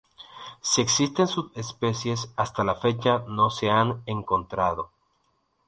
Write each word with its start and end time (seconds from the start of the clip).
Si 0.63 0.81
existen 0.81 1.27
subespecies, 1.27 2.33
hasta 2.35 2.63
la 2.63 2.73
fecha 2.73 3.19
no 3.27 3.51
se 3.51 3.69
han 3.69 4.01
encontrado. 4.07 4.89